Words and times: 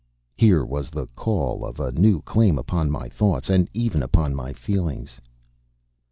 Here 0.35 0.65
was 0.65 0.89
the 0.89 1.05
call 1.15 1.63
of 1.63 1.79
a 1.79 1.91
new 1.91 2.23
claim 2.23 2.57
upon 2.57 2.89
my 2.89 3.07
thoughts 3.07 3.51
and 3.51 3.69
even 3.71 4.01
upon 4.01 4.33
my 4.33 4.51
feelings. 4.51 5.21